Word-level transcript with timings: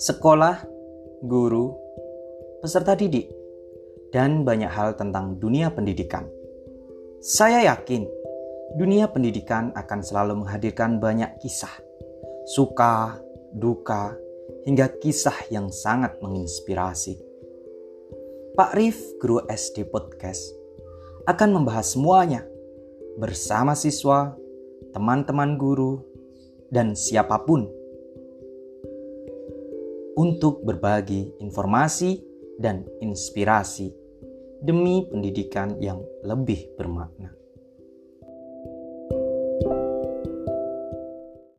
sekolah, 0.00 0.64
guru, 1.20 1.76
peserta 2.64 2.96
didik, 2.96 3.28
dan 4.08 4.48
banyak 4.48 4.72
hal 4.72 4.96
tentang 4.96 5.36
dunia 5.36 5.68
pendidikan. 5.68 6.24
Saya 7.20 7.68
yakin 7.68 8.08
dunia 8.80 9.12
pendidikan 9.12 9.76
akan 9.76 10.00
selalu 10.00 10.40
menghadirkan 10.40 11.04
banyak 11.04 11.36
kisah, 11.44 11.84
suka, 12.48 13.20
duka, 13.52 14.16
hingga 14.64 14.88
kisah 15.04 15.36
yang 15.52 15.68
sangat 15.68 16.16
menginspirasi. 16.24 17.20
Pak 18.56 18.72
Rif, 18.72 18.96
guru 19.20 19.44
SD 19.52 19.84
Podcast, 19.92 20.48
akan 21.28 21.60
membahas 21.60 21.92
semuanya 21.92 22.48
bersama 23.20 23.76
siswa, 23.76 24.32
teman-teman 24.96 25.60
guru, 25.60 26.00
dan 26.72 26.96
siapa 26.96 27.36
pun 27.44 27.79
untuk 30.16 30.62
berbagi 30.66 31.38
informasi 31.38 32.22
dan 32.60 32.84
inspirasi 33.00 33.90
demi 34.60 35.08
pendidikan 35.08 35.80
yang 35.80 36.04
lebih 36.22 36.68
bermakna. 36.76 37.32